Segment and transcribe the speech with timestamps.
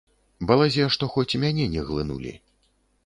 [0.51, 2.33] Балазе што хоць мяне не глынулі.